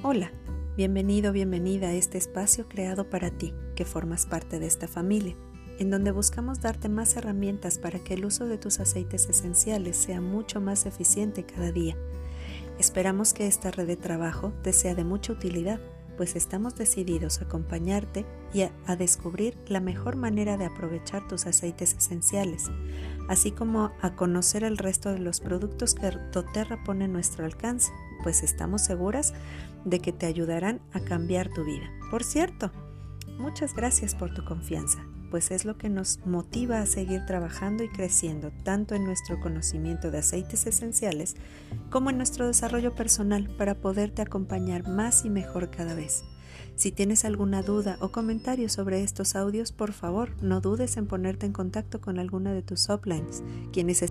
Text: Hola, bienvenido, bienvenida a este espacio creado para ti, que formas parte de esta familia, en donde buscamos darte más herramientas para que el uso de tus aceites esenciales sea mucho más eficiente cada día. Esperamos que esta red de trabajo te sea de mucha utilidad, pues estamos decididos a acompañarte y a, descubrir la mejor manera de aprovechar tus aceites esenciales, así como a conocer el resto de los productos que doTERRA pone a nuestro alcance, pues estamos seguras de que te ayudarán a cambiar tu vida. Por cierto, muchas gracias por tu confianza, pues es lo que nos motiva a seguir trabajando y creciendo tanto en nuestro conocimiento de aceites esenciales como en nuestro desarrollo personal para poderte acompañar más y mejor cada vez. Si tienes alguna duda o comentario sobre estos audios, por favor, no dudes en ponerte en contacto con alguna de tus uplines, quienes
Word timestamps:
Hola, 0.00 0.30
bienvenido, 0.76 1.32
bienvenida 1.32 1.88
a 1.88 1.92
este 1.92 2.18
espacio 2.18 2.68
creado 2.68 3.10
para 3.10 3.32
ti, 3.32 3.52
que 3.74 3.84
formas 3.84 4.26
parte 4.26 4.60
de 4.60 4.66
esta 4.68 4.86
familia, 4.86 5.34
en 5.80 5.90
donde 5.90 6.12
buscamos 6.12 6.60
darte 6.60 6.88
más 6.88 7.16
herramientas 7.16 7.78
para 7.78 7.98
que 7.98 8.14
el 8.14 8.24
uso 8.24 8.46
de 8.46 8.58
tus 8.58 8.78
aceites 8.78 9.28
esenciales 9.28 9.96
sea 9.96 10.20
mucho 10.20 10.60
más 10.60 10.86
eficiente 10.86 11.42
cada 11.42 11.72
día. 11.72 11.96
Esperamos 12.78 13.34
que 13.34 13.48
esta 13.48 13.72
red 13.72 13.88
de 13.88 13.96
trabajo 13.96 14.52
te 14.62 14.72
sea 14.72 14.94
de 14.94 15.02
mucha 15.02 15.32
utilidad, 15.32 15.80
pues 16.16 16.36
estamos 16.36 16.76
decididos 16.76 17.40
a 17.40 17.46
acompañarte 17.46 18.24
y 18.54 18.62
a, 18.62 18.96
descubrir 18.96 19.58
la 19.66 19.80
mejor 19.80 20.14
manera 20.14 20.56
de 20.56 20.66
aprovechar 20.66 21.26
tus 21.26 21.44
aceites 21.46 21.94
esenciales, 21.94 22.70
así 23.28 23.50
como 23.50 23.92
a 24.00 24.16
conocer 24.16 24.64
el 24.64 24.78
resto 24.78 25.12
de 25.12 25.18
los 25.18 25.40
productos 25.40 25.94
que 25.94 26.10
doTERRA 26.32 26.82
pone 26.84 27.04
a 27.04 27.08
nuestro 27.08 27.44
alcance, 27.44 27.92
pues 28.22 28.42
estamos 28.42 28.82
seguras 28.82 29.34
de 29.84 30.00
que 30.00 30.12
te 30.12 30.26
ayudarán 30.26 30.80
a 30.92 31.00
cambiar 31.00 31.48
tu 31.52 31.64
vida. 31.64 31.90
Por 32.10 32.24
cierto, 32.24 32.72
muchas 33.38 33.74
gracias 33.74 34.14
por 34.14 34.34
tu 34.34 34.44
confianza, 34.44 34.98
pues 35.30 35.50
es 35.50 35.64
lo 35.64 35.76
que 35.76 35.88
nos 35.88 36.20
motiva 36.26 36.80
a 36.80 36.86
seguir 36.86 37.24
trabajando 37.26 37.84
y 37.84 37.88
creciendo 37.88 38.50
tanto 38.64 38.94
en 38.94 39.04
nuestro 39.04 39.40
conocimiento 39.40 40.10
de 40.10 40.18
aceites 40.18 40.66
esenciales 40.66 41.36
como 41.90 42.10
en 42.10 42.16
nuestro 42.16 42.46
desarrollo 42.46 42.94
personal 42.94 43.48
para 43.56 43.74
poderte 43.74 44.22
acompañar 44.22 44.88
más 44.88 45.24
y 45.24 45.30
mejor 45.30 45.70
cada 45.70 45.94
vez. 45.94 46.24
Si 46.76 46.92
tienes 46.92 47.24
alguna 47.24 47.62
duda 47.62 47.96
o 48.00 48.12
comentario 48.12 48.68
sobre 48.68 49.02
estos 49.02 49.34
audios, 49.34 49.72
por 49.72 49.92
favor, 49.92 50.40
no 50.42 50.60
dudes 50.60 50.96
en 50.96 51.06
ponerte 51.06 51.44
en 51.44 51.52
contacto 51.52 52.00
con 52.00 52.18
alguna 52.18 52.52
de 52.52 52.62
tus 52.62 52.88
uplines, 52.88 53.42
quienes 53.72 54.02